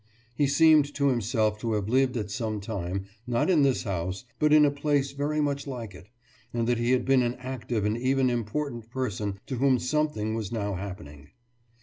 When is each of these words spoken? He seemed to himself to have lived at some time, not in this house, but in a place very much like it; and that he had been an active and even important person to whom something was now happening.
He 0.33 0.47
seemed 0.47 0.95
to 0.95 1.09
himself 1.09 1.59
to 1.59 1.73
have 1.73 1.87
lived 1.87 2.17
at 2.17 2.31
some 2.31 2.59
time, 2.59 3.05
not 3.27 3.51
in 3.51 3.61
this 3.61 3.83
house, 3.83 4.25
but 4.39 4.51
in 4.51 4.65
a 4.65 4.71
place 4.71 5.11
very 5.11 5.39
much 5.39 5.67
like 5.67 5.93
it; 5.93 6.07
and 6.51 6.65
that 6.65 6.79
he 6.79 6.89
had 6.89 7.05
been 7.05 7.21
an 7.21 7.35
active 7.35 7.85
and 7.85 7.95
even 7.95 8.31
important 8.31 8.89
person 8.89 9.39
to 9.45 9.57
whom 9.57 9.77
something 9.77 10.33
was 10.33 10.51
now 10.51 10.73
happening. 10.73 11.29